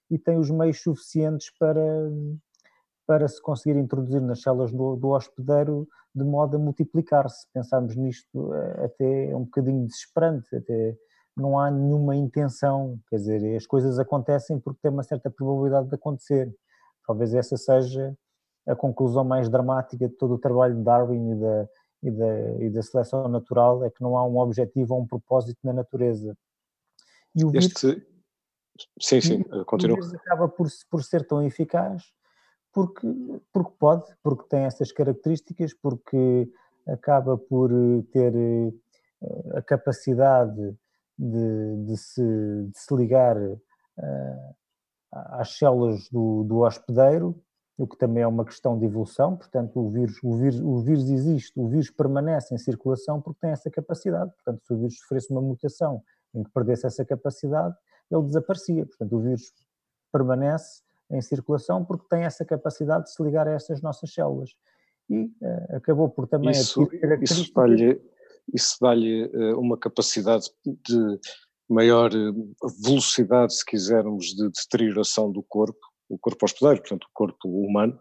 [0.10, 2.10] e tem os meios suficientes para,
[3.06, 7.48] para se conseguir introduzir nas células do, do hospedeiro de modo a multiplicar-se.
[7.54, 10.98] Pensarmos nisto eh, até é um bocadinho desesperante, até
[11.38, 15.96] não há nenhuma intenção, quer dizer, as coisas acontecem porque tem uma certa probabilidade de
[15.96, 16.54] acontecer.
[17.06, 18.18] Talvez essa seja
[18.68, 21.70] a conclusão mais dramática de todo o trabalho de Darwin e da,
[22.04, 25.60] e da, e da seleção natural, é que não há um objetivo ou um propósito
[25.64, 26.36] na natureza.
[27.34, 28.06] E o vírus, este...
[29.00, 29.98] Sim, sim, continua.
[29.98, 32.04] O vírus acaba por, por ser tão eficaz
[32.78, 33.08] porque,
[33.52, 36.48] porque pode, porque tem essas características, porque
[36.88, 40.76] acaba por eh, ter eh, a capacidade
[41.18, 44.56] de, de, se, de se, ligar uh,
[45.12, 47.42] às células do, do, hospedeiro,
[47.78, 51.10] o que também é uma questão de evolução, portanto o vírus, o, vírus, o vírus
[51.10, 55.32] existe, o vírus permanece em circulação porque tem essa capacidade, portanto se o vírus sofresse
[55.32, 56.02] uma mutação
[56.34, 57.76] em que perdesse essa capacidade,
[58.12, 59.54] ele desaparecia, portanto o vírus
[60.12, 64.52] permanece em circulação porque tem essa capacidade de se ligar a estas nossas células.
[65.10, 66.52] E uh, acabou por também...
[66.52, 66.88] Isso,
[67.22, 67.54] isso
[68.54, 71.20] isso dá uh, uma capacidade de
[71.70, 72.32] maior eh,
[72.82, 78.00] velocidade, se quisermos, de deterioração do corpo, o corpo hospedeiro, portanto o corpo humano?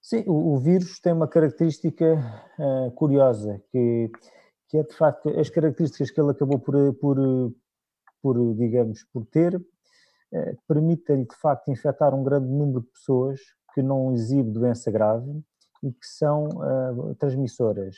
[0.00, 2.14] Sim, o, o vírus tem uma característica
[2.58, 4.10] uh, curiosa, que,
[4.68, 7.18] que é de facto as características que ele acabou por, por,
[8.22, 9.60] por digamos, por ter,
[10.32, 13.40] eh, permitem de facto infectar um grande número de pessoas
[13.74, 15.42] que não exibe doença grave
[15.82, 17.96] e que são uh, transmissoras.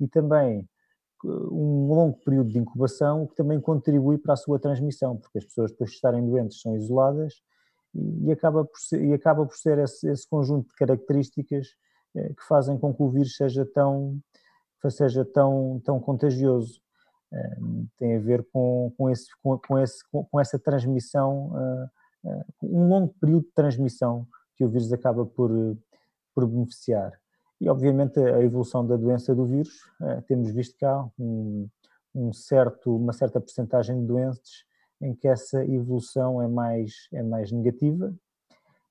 [0.00, 0.60] E também
[1.24, 5.44] eh, um longo período de incubação que também contribui para a sua transmissão, porque as
[5.44, 7.34] pessoas depois de estarem doentes são isoladas
[7.94, 11.68] e acaba por ser, e acaba por ser esse, esse conjunto de características
[12.14, 14.18] que fazem com que o vírus seja tão,
[14.90, 16.80] seja tão, tão contagioso
[17.98, 21.90] tem a ver com, com, esse, com, com, esse, com essa transmissão, ah,
[22.26, 25.50] ah, um longo período de transmissão que o vírus acaba por,
[26.34, 27.12] por beneficiar.
[27.60, 31.68] E, obviamente, a evolução da doença do vírus, ah, temos visto cá um,
[32.14, 34.64] um certo, uma certa percentagem de doentes
[35.00, 38.12] em que essa evolução é mais, é mais negativa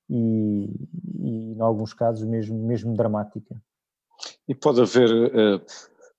[0.08, 0.70] e,
[1.18, 3.60] e em alguns casos mesmo, mesmo dramática.
[4.46, 5.60] E pode haver uh,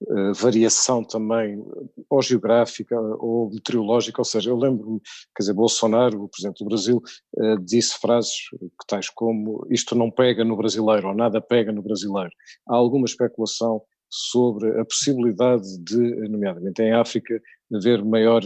[0.01, 1.63] uh, variação também,
[2.09, 4.99] ou geográfica ou meteorológica, ou seja, eu lembro-me,
[5.35, 7.01] quer dizer, Bolsonaro, o Presidente do Brasil,
[7.37, 11.81] uh, disse frases que tais como isto não pega no brasileiro, ou nada pega no
[11.81, 12.31] brasileiro.
[12.67, 15.97] Há alguma especulação sobre a possibilidade de,
[16.29, 17.39] nomeadamente em África,
[17.71, 18.41] haver maior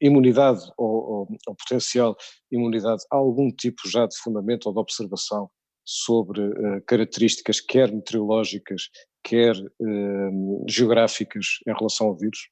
[0.00, 2.16] imunidade ou, ou, ou, potencial
[2.50, 5.50] imunidade a algum tipo já de fundamento ou de observação
[5.86, 8.90] sobre uh, características quer meteorológicas,
[9.22, 12.50] quer uh, geográficas em relação ao vírus?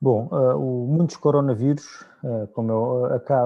[0.00, 2.04] Bom, o, muitos coronavírus,
[2.52, 3.44] como eu, acá,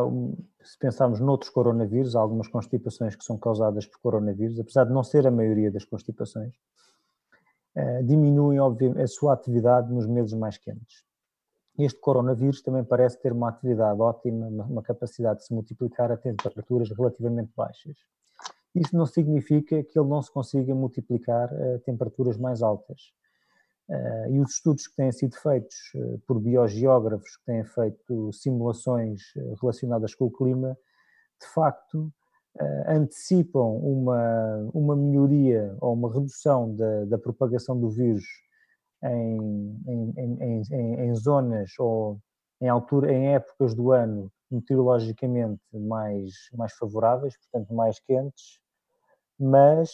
[0.64, 5.04] se pensarmos noutros coronavírus, há algumas constipações que são causadas por coronavírus, apesar de não
[5.04, 6.52] ser a maioria das constipações,
[7.74, 11.04] eh, diminuem obviamente, a sua atividade nos meses mais quentes.
[11.78, 16.90] Este coronavírus também parece ter uma atividade ótima, uma capacidade de se multiplicar a temperaturas
[16.90, 17.96] relativamente baixas.
[18.74, 23.12] Isso não significa que ele não se consiga multiplicar a temperaturas mais altas.
[23.88, 29.20] Eh, e os estudos que têm sido feitos eh, por biogeógrafos que têm feito simulações
[29.60, 30.78] relacionadas com o clima,
[31.40, 32.12] de facto,
[32.86, 38.24] antecipam uma, uma melhoria ou uma redução da, da propagação do vírus
[39.04, 42.20] em, em, em, em, zonas ou
[42.60, 48.59] em, altura, em épocas do ano meteorologicamente mais, mais favoráveis, portanto mais quentes,
[49.40, 49.90] mas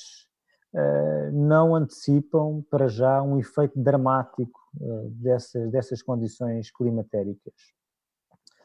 [0.75, 7.55] uh, não antecipam para já um efeito dramático uh, dessas, dessas condições climatéricas.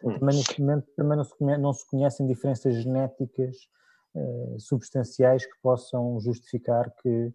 [0.03, 0.17] Hum.
[0.19, 3.55] Também neste momento também não se, não se conhecem diferenças genéticas
[4.13, 7.31] eh, substanciais que possam justificar que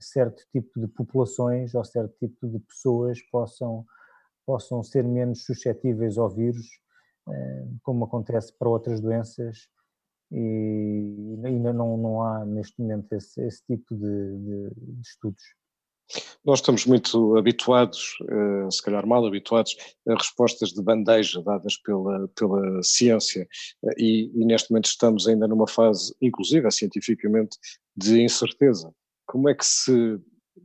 [0.00, 3.84] certo tipo de populações ou certo tipo de pessoas possam,
[4.46, 6.66] possam ser menos suscetíveis ao vírus,
[7.82, 9.68] como acontece para outras doenças,
[10.30, 15.42] e ainda não, não há neste momento esse, esse tipo de, de, de estudos.
[16.44, 19.76] Nós estamos muito habituados, eh, se calhar mal habituados,
[20.08, 23.46] a respostas de bandeja dadas pela, pela ciência
[23.84, 27.58] eh, e, e neste momento estamos ainda numa fase, inclusive cientificamente,
[27.94, 28.90] de incerteza.
[29.26, 30.18] Como é que se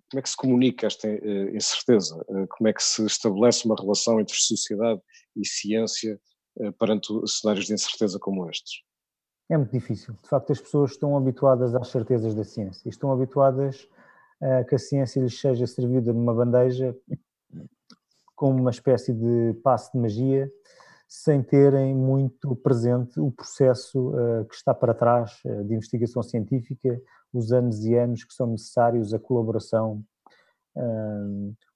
[0.10, 2.16] como é que se comunica esta eh, incerteza?
[2.58, 5.02] Como é que se estabelece uma relação entre sociedade
[5.36, 6.20] e ciência
[6.80, 8.82] perante cenários de incerteza como estes?
[9.54, 10.16] É muito difícil.
[10.24, 13.88] De facto, as pessoas estão habituadas às certezas da ciência, estão habituadas
[14.68, 16.98] que a ciência lhes seja servida numa bandeja
[18.36, 20.52] como uma espécie de passo de magia,
[21.08, 24.12] sem terem muito presente o processo
[24.50, 27.00] que está para trás de investigação científica,
[27.32, 30.04] os anos e anos que são necessários, a colaboração.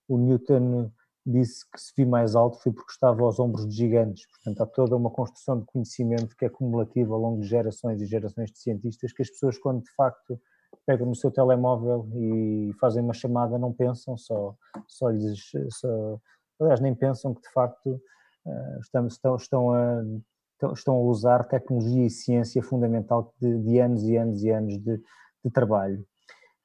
[0.07, 0.91] O Newton
[1.29, 4.65] disse que se vi mais alto foi porque estava aos ombros de gigantes, portanto há
[4.65, 8.59] toda uma construção de conhecimento que é cumulativa ao longo de gerações e gerações de
[8.59, 10.39] cientistas que as pessoas quando de facto
[10.85, 14.55] pegam no seu telemóvel e fazem uma chamada, não pensam, só,
[14.87, 15.51] só lhes.
[15.69, 16.19] Só,
[16.59, 18.01] aliás, nem pensam que de facto
[18.45, 20.03] eh, estão, estão, estão, a,
[20.73, 24.97] estão a usar tecnologia e ciência fundamental de, de anos e anos e anos de,
[25.43, 26.05] de trabalho.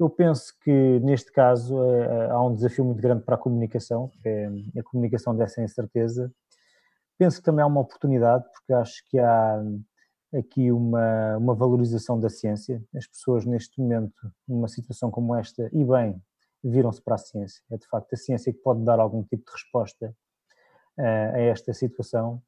[0.02, 4.28] Eu penso que neste caso eh, há um desafio muito grande para a comunicação, que
[4.28, 6.28] é a comunicação dessa incerteza.
[7.16, 9.62] Penso que também há uma oportunidade, porque acho que há
[10.36, 12.82] aqui uma, uma valorização da ciência.
[12.96, 16.20] As pessoas, neste momento, numa situação como esta, e bem,
[16.64, 17.62] viram-se para a ciência.
[17.70, 20.12] É de facto a ciência que pode dar algum tipo de resposta
[20.98, 22.42] uh, a esta situação.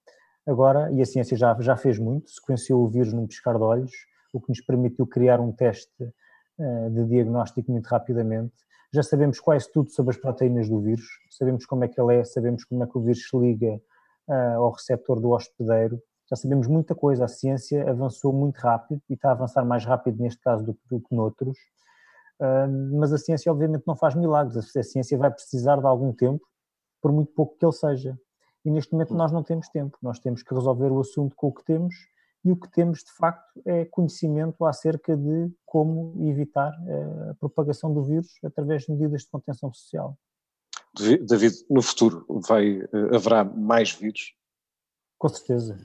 [0.45, 3.93] Agora, e a ciência já, já fez muito, sequenciou o vírus num piscar de olhos,
[4.33, 6.13] o que nos permitiu criar um teste
[6.59, 8.55] de diagnóstico muito rapidamente.
[8.93, 12.25] Já sabemos quase tudo sobre as proteínas do vírus, sabemos como é que ele é,
[12.25, 13.81] sabemos como é que o vírus se liga
[14.29, 19.15] uh, ao receptor do hospedeiro, já sabemos muita coisa, a ciência avançou muito rápido e
[19.15, 21.59] está a avançar mais rápido neste caso do, do que noutros,
[22.41, 26.47] uh, mas a ciência obviamente não faz milagres, a ciência vai precisar de algum tempo,
[27.03, 28.17] por muito pouco que ele seja.
[28.65, 31.53] E neste momento nós não temos tempo, nós temos que resolver o assunto com o
[31.53, 31.95] que temos
[32.45, 37.93] e o que temos de facto é conhecimento acerca de como evitar ah, a propagação
[37.93, 40.17] do vírus através de medidas de contenção social.
[41.23, 44.35] David, no futuro vai, ah, haverá mais vírus?
[45.19, 45.79] Com certeza.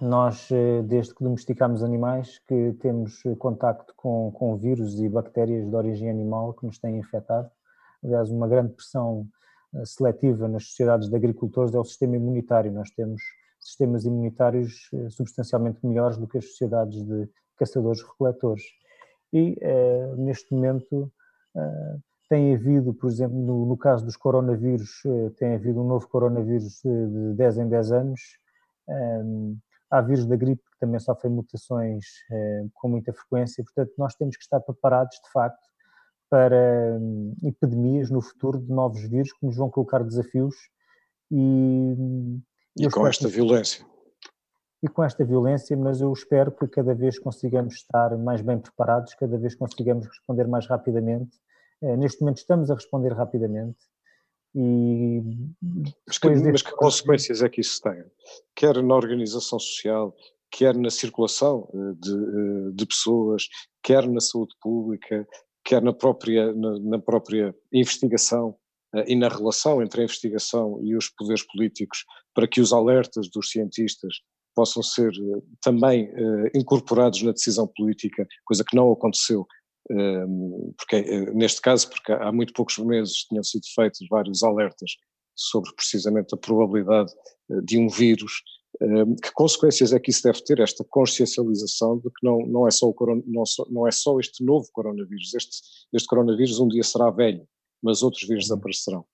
[0.00, 5.74] Nós, eh, desde que domesticamos animais, que temos contacto com, com vírus e bactérias de
[5.74, 7.50] origem animal que nos têm infectado.
[8.02, 9.26] Aliás, uma grande pressão
[9.74, 12.72] eh, seletiva nas sociedades de agricultores é o sistema imunitário.
[12.72, 13.22] Nós temos
[13.64, 18.62] sistemas imunitários eh, substancialmente melhores do que as sociedades de caçadores-recoletores.
[19.32, 19.56] E,
[20.16, 21.12] neste momento,
[22.28, 26.80] tem havido, por exemplo, no, no, caso dos coronavírus, eh, tem havido um novo coronavírus
[26.82, 28.20] de 10 em 10 anos,
[29.90, 34.36] há vírus da gripe que também sofrem mutações eh, com muita frequência, portanto nós temos
[34.36, 35.68] que estar preparados de facto
[36.28, 40.54] para hum, epidemias no futuro de novos vírus que nos vão colocar desafios.
[41.30, 41.94] E,
[42.76, 43.86] e com esta que, violência.
[44.82, 49.14] E com esta violência, mas eu espero que cada vez consigamos estar mais bem preparados,
[49.14, 51.38] cada vez consigamos responder mais rapidamente.
[51.82, 53.78] Eh, neste momento estamos a responder rapidamente,
[54.54, 55.22] e
[56.06, 58.04] mas que, mas que consequências é que isso tem?
[58.54, 60.14] Quer na organização social,
[60.50, 63.48] quer na circulação eh, de, eh, de pessoas,
[63.82, 65.26] quer na saúde pública,
[65.64, 68.56] quer na própria, na, na, própria investigação
[69.06, 72.04] e na relação entre a investigação e os poderes políticos,
[72.34, 74.16] para que os alertas dos cientistas
[74.54, 75.10] possam ser
[75.62, 76.08] também
[76.54, 79.46] incorporados na decisão política, coisa que não aconteceu
[80.76, 84.92] porque eh, neste caso, porque há muito poucos meses tinham sido feitos vários alertas
[85.36, 87.12] sobre precisamente a probabilidade
[87.50, 88.42] eh, de um vírus,
[89.22, 92.88] que consequências é que isso deve ter, esta consciencialização de que não, não, é, só
[92.88, 95.58] o não, não é só este novo coronavírus, este,
[95.92, 97.46] este coronavírus um dia será velho,
[97.80, 98.56] mas outros vírus uhum.
[98.56, 99.06] aparecerão.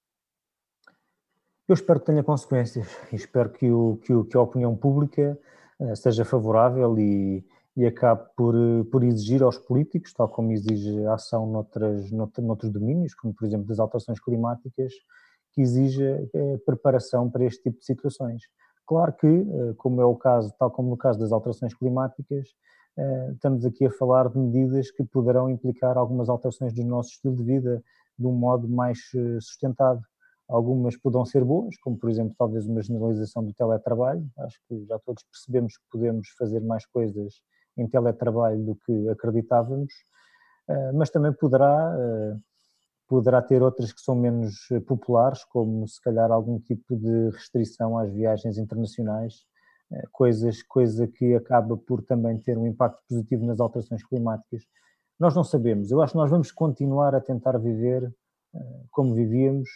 [1.70, 5.38] Eu espero que tenha consequências e espero que, o, que, o, que a opinião pública
[5.78, 11.06] uh, seja favorável e, e acabe por, eh, por exigir aos políticos, tal como exige
[11.06, 14.92] a ação noutras, noutros domínios, como por exemplo das alterações climáticas,
[15.52, 18.42] que exija é, preparação para este tipo de situações.
[18.84, 22.48] Claro que, eh, como é o caso, tal como no caso das alterações climáticas,
[23.32, 27.44] estamos aqui a falar de medidas que poderão implicar algumas alterações do nosso estilo de
[27.44, 27.80] vida
[28.18, 28.98] de um modo mais
[29.40, 30.02] sustentado.
[30.50, 34.28] Algumas poderão ser boas, como por exemplo talvez uma generalização do teletrabalho.
[34.38, 37.34] Acho que já todos percebemos que podemos fazer mais coisas
[37.78, 39.92] em teletrabalho do que acreditávamos,
[40.68, 42.36] eh, mas também poderá, eh,
[43.08, 48.12] poderá ter outras que são menos populares, como se calhar algum tipo de restrição às
[48.12, 49.44] viagens internacionais,
[49.92, 54.64] eh, coisas, coisa que acaba por também ter um impacto positivo nas alterações climáticas.
[55.18, 58.12] Nós não sabemos, eu acho que nós vamos continuar a tentar viver
[58.90, 59.68] como vivíamos,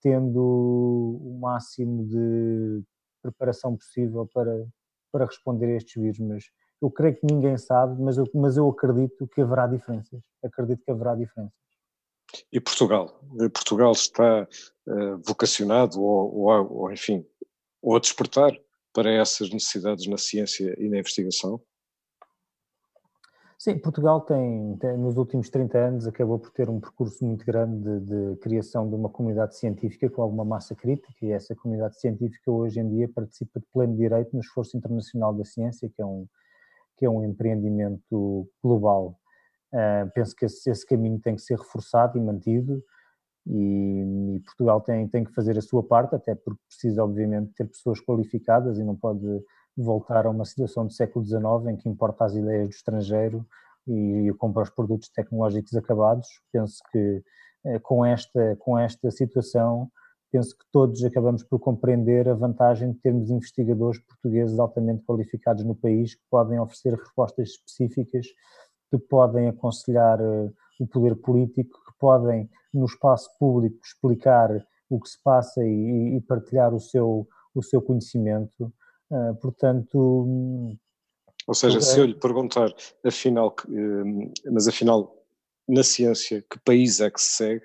[0.00, 2.82] tendo o máximo de
[3.22, 4.66] preparação possível para,
[5.12, 6.44] para responder a estes vírus, mas
[6.80, 10.20] eu creio que ninguém sabe, mas eu, mas eu acredito que haverá diferenças.
[10.44, 11.54] Acredito que haverá diferenças.
[12.52, 13.20] E Portugal?
[13.52, 17.24] Portugal está uh, vocacionado ou, ou, ou, enfim,
[17.80, 18.52] ou a despertar
[18.92, 21.60] para essas necessidades na ciência e na investigação?
[23.58, 27.82] Sim, Portugal tem, tem, nos últimos 30 anos, acabou por ter um percurso muito grande
[27.82, 32.50] de, de, criação de uma comunidade científica com alguma massa crítica, e essa comunidade científica
[32.50, 36.26] hoje em dia participa de pleno direito no esforço internacional da ciência, que é um,
[36.98, 39.18] que é um empreendimento global.
[39.72, 42.82] Uh, penso que esse, esse, caminho tem que ser reforçado e mantido
[43.46, 47.66] e, e, Portugal tem, tem que fazer a sua parte, até porque precisa obviamente ter
[47.66, 49.26] pessoas qualificadas e não pode
[49.76, 53.46] voltar a uma situação do século XIX em que importa as ideias do estrangeiro
[53.86, 56.26] e, e compra os produtos tecnológicos acabados.
[56.52, 57.22] Penso que
[57.64, 59.90] uh, com, esta, com esta situação
[60.30, 65.74] penso que todos acabamos por compreender a vantagem de termos investigadores portugueses altamente qualificados no
[65.74, 68.26] país que podem oferecer respostas específicas,
[68.90, 74.50] que podem aconselhar uh, o poder político, que podem, no espaço público, explicar
[74.88, 78.72] o que se passa e, e partilhar o seu, o seu conhecimento.
[79.10, 80.76] Uh, portanto.
[81.46, 83.54] Ou seja, se eu lhe perguntar, afinal,
[84.50, 85.24] mas afinal,
[85.68, 87.64] na ciência, que país é que se segue,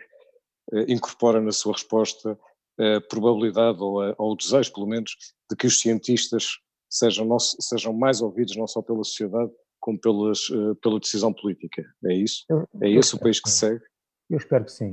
[0.88, 2.38] incorpora na sua resposta
[2.80, 5.16] a probabilidade ou, a, ou o desejo, pelo menos,
[5.50, 6.46] de que os cientistas
[6.90, 11.84] sejam, não, sejam mais ouvidos não só pela sociedade, como pelas, uh, pela decisão política.
[12.06, 12.46] É isso?
[12.50, 13.82] Eu, é esse o país que, que segue?
[14.30, 14.92] Eu espero que sim.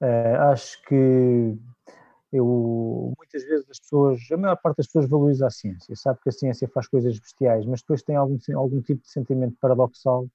[0.00, 1.56] Uh, acho que
[2.32, 6.30] eu, muitas vezes as pessoas, a maior parte das pessoas valoriza a ciência, sabe que
[6.30, 10.26] a ciência faz coisas bestiais, mas depois tem algum, algum tipo de sentimento paradoxal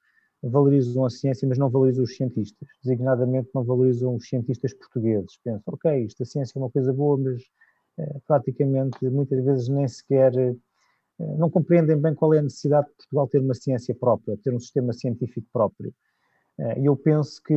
[0.43, 2.67] valorizam a ciência, mas não valorizam os cientistas.
[2.83, 5.37] Designadamente, não valorizam os cientistas portugueses.
[5.43, 7.41] Pensam, ok, isto a ciência é uma coisa boa, mas
[7.97, 10.55] eh, praticamente muitas vezes nem sequer eh,
[11.37, 14.59] não compreendem bem qual é a necessidade de Portugal ter uma ciência própria, ter um
[14.59, 15.93] sistema científico próprio.
[16.59, 17.53] Eh, e eu penso que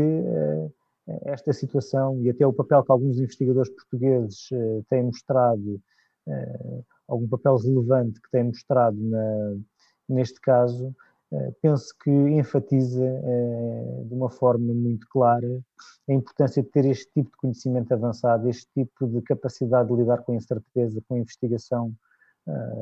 [1.25, 5.81] esta situação e até o papel que alguns investigadores portugueses eh, têm mostrado,
[6.29, 9.57] eh, algum papel relevante que têm mostrado na,
[10.09, 10.95] neste caso,
[11.33, 13.07] eh, penso que enfatiza
[14.05, 15.61] de uma forma muito clara
[16.09, 20.23] a importância de ter este tipo de conhecimento avançado, este tipo de capacidade de lidar
[20.23, 21.93] com a incerteza, com a investigação,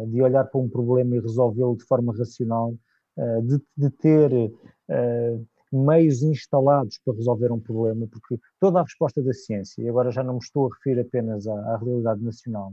[0.07, 2.74] de olhar para um problema e resolvê-lo de forma racional,
[3.43, 4.31] de, de ter
[5.73, 10.23] meios instalados para resolver um problema, porque toda a resposta da ciência, e agora já
[10.23, 12.73] não me estou a referir apenas à, à realidade nacional,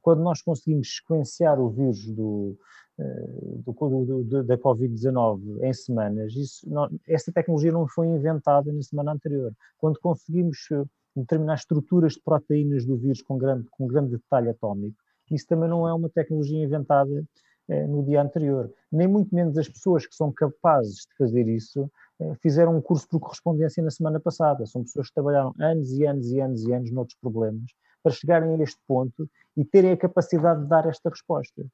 [0.00, 2.56] quando nós conseguimos sequenciar o vírus do,
[2.98, 9.12] do, do, da Covid-19 em semanas, isso, não, essa tecnologia não foi inventada na semana
[9.12, 9.52] anterior.
[9.78, 10.68] Quando conseguimos
[11.14, 14.96] determinar estruturas de proteínas do vírus com grande, com grande detalhe atómico,
[15.30, 17.24] isso também não é uma tecnologia inventada eh,
[17.68, 18.70] no dia anterior.
[18.92, 21.90] Nem muito menos as pessoas que são capazes de fazer isso
[22.20, 24.66] eh, fizeram um curso por correspondência na semana passada.
[24.66, 27.70] São pessoas que trabalharam anos e anos e anos e anos noutros problemas
[28.02, 31.64] para chegarem a este ponto e terem a capacidade de dar esta resposta.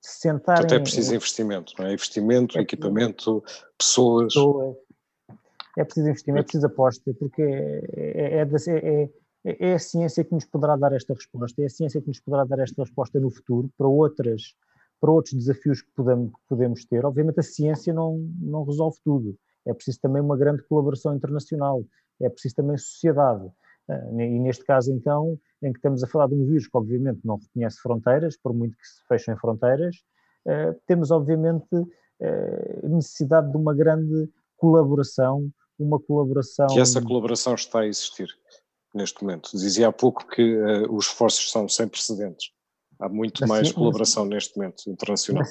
[0.00, 1.92] Sentarem, Até é preciso investimento, não é?
[1.92, 3.42] Investimento, é, equipamento,
[3.78, 4.34] pessoas.
[5.76, 9.10] É preciso investimento, é preciso aposta, porque é, é, é,
[9.44, 12.20] é, é a ciência que nos poderá dar esta resposta, é a ciência que nos
[12.20, 14.54] poderá dar esta resposta no futuro para outras
[15.02, 15.90] para outros desafios que
[16.46, 17.04] podemos, que ter.
[17.04, 19.36] Obviamente a ciência não, não resolve tudo,
[19.66, 21.84] é preciso também uma grande colaboração internacional,
[22.20, 23.50] é preciso também sociedade.
[23.90, 27.18] Ah, e neste caso, então, em que estamos a falar de um vírus que, obviamente,
[27.24, 29.96] não reconhece fronteiras, por muito que se fechem fronteiras,
[30.46, 31.66] ah, temos, obviamente,
[32.22, 36.68] ah, necessidade de uma grande colaboração, uma colaboração.
[36.70, 38.28] E essa colaboração está a existir
[38.94, 39.50] neste momento.
[39.50, 42.52] Dizia há pouco que uh, os esforços são sem precedentes.
[43.02, 45.42] Há muito na mais colaboração neste momento internacional.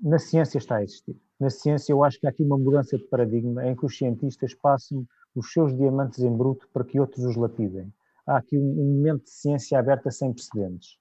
[0.00, 1.16] Na, na, ciência está a existir.
[1.40, 4.54] Na ciência eu acho que há aqui uma mudança de paradigma em que os cientistas
[4.54, 5.04] passam
[5.34, 7.92] os seus diamantes em bruto para que outros os lapidem.
[8.24, 10.98] Há aqui um, um momento de ciência aberta sem precedentes.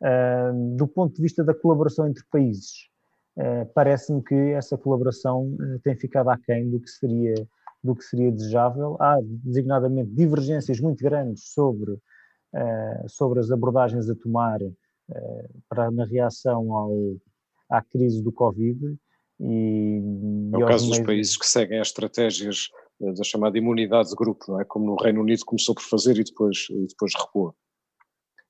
[0.00, 2.88] Uh, do ponto de vista da colaboração entre países,
[3.36, 7.34] uh, parece-me que essa colaboração uh, tem ficado aquém do que seria
[7.82, 8.96] do que seria desejável.
[9.00, 11.98] Há designadamente divergências muito grandes sobre
[13.08, 14.70] sobre as abordagens a tomar eh,
[15.68, 17.16] para, na reação ao,
[17.70, 18.96] à crise do Covid.
[19.40, 20.00] E,
[20.52, 24.44] é o caso dos países que seguem as estratégias eh, da chamada imunidade de grupo,
[24.48, 24.64] não é?
[24.64, 27.54] como no Reino Unido começou por fazer e depois, e depois recuou.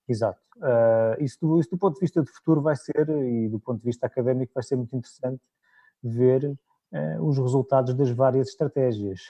[0.08, 0.38] Exato.
[0.56, 3.78] Uh, isso, do, isso do ponto de vista de futuro vai ser, e do ponto
[3.78, 5.40] de vista académico, vai ser muito interessante
[6.02, 9.20] ver uh, os resultados das várias estratégias.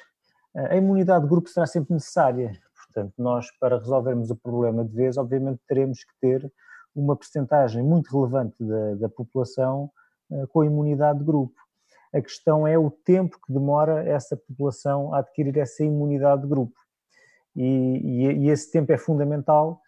[0.52, 4.92] Uh, a imunidade de grupo será sempre necessária, portanto, nós, para resolvermos o problema de
[4.92, 6.52] vez, obviamente teremos que ter
[6.94, 9.90] uma percentagem muito relevante da, da população
[10.30, 11.54] uh, com imunidade de grupo.
[12.12, 16.78] A questão é o tempo que demora essa população a adquirir essa imunidade de grupo.
[17.56, 19.80] E, e, e esse tempo é fundamental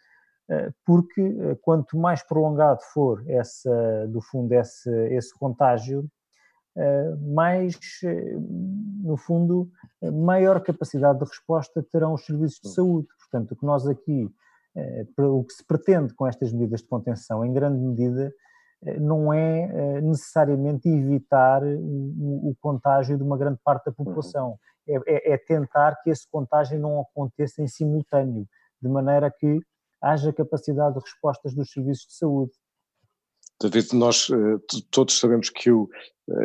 [0.51, 6.09] uh, porque uh, quanto mais prolongado for essa, do fundo esse, esse contágio,
[7.33, 7.75] mais,
[9.03, 9.71] no fundo,
[10.13, 13.09] maior capacidade de resposta terão os serviços de saúde.
[13.19, 14.31] Portanto, o que nós aqui eh,
[15.19, 18.33] o que se pretende com estas medidas de contenção, em grande medida,
[18.85, 24.05] eh, não é eh, necessariamente evitar o, contágio de uma grande parte da uhum.
[24.05, 24.59] população,
[24.89, 28.47] é, é, é, tentar que esse contágio não aconteça em simultâneo,
[28.81, 29.59] de maneira que
[30.01, 32.53] haja capacidade de respostas dos serviços de saúde.
[33.61, 34.29] David, nós
[34.91, 35.89] todos sabemos que o,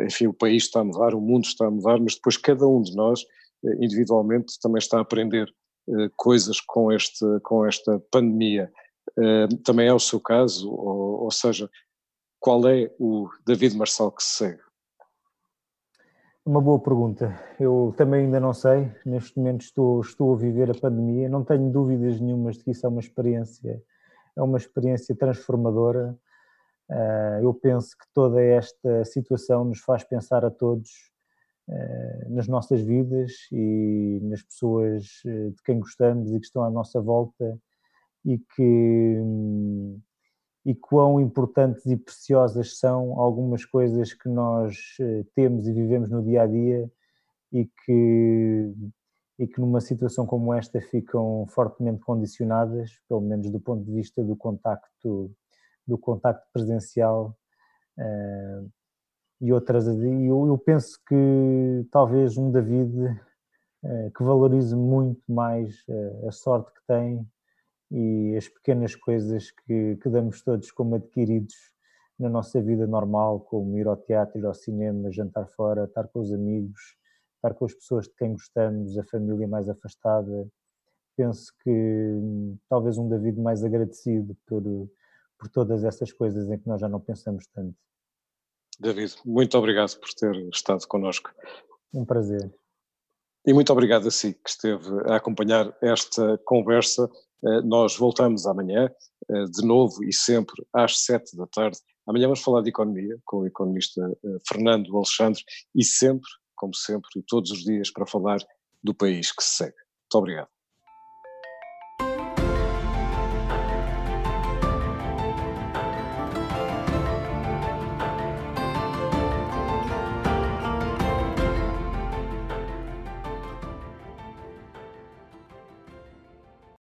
[0.06, 2.80] enfim, o país está a mudar, o mundo está a mudar, mas depois cada um
[2.80, 3.20] de nós,
[3.78, 5.61] individualmente, também está a aprender eh,
[6.16, 8.72] coisas com, este, com esta pandemia.
[9.18, 11.68] Eh, também é o seu caso, ou, ou seja,
[12.38, 14.62] qual é o David Marçal que se segue?
[16.44, 17.38] Uma boa pergunta.
[17.60, 18.90] Eu também ainda não sei.
[19.06, 21.28] Neste momento estou, estou a viver a pandemia.
[21.28, 23.80] Não tenho dúvidas nenhumas de que isso é uma experiência,
[24.36, 26.18] é uma experiência transformadora.
[26.90, 31.11] Eh, eu penso que toda esta situação nos faz pensar a todos eh,
[32.28, 37.00] nas nossas vidas e nas pessoas eh, de quem gostamos e que estão à nossa
[37.00, 37.58] volta
[38.24, 39.22] e que
[40.64, 46.22] e quão importantes e preciosas são algumas coisas que nós eh, temos e vivemos no
[46.22, 46.90] dia a dia
[47.52, 48.72] e que
[49.38, 54.22] e que numa situação como esta ficam fortemente condicionadas, pelo menos do ponto de vista
[54.22, 55.34] do contacto
[55.86, 57.36] do contacto presencial
[59.42, 59.86] e outras.
[59.88, 66.72] Eu, eu penso que talvez um David uh, que valorize muito mais uh, a sorte
[66.72, 67.28] que tem
[67.90, 71.54] e as pequenas coisas que, que damos todos como adquiridos
[72.18, 76.20] na nossa vida normal, como ir ao teatro, ir ao cinema, jantar fora, estar com
[76.20, 76.80] os amigos,
[77.34, 80.46] estar com as pessoas de quem gostamos, a família mais afastada.
[81.16, 84.62] Penso que hum, talvez um David mais agradecido por,
[85.36, 87.76] por todas essas coisas em que nós já não pensamos tanto.
[88.78, 91.30] David, muito obrigado por ter estado connosco.
[91.92, 92.52] Um prazer.
[93.46, 97.10] E muito obrigado a si que esteve a acompanhar esta conversa.
[97.44, 98.88] Eh, nós voltamos amanhã,
[99.28, 101.78] eh, de novo e sempre às sete da tarde.
[102.06, 105.42] Amanhã vamos falar de economia com o economista eh, Fernando Alexandre
[105.74, 108.38] e sempre, como sempre, e todos os dias para falar
[108.82, 109.76] do país que se segue.
[109.76, 110.48] Muito obrigado.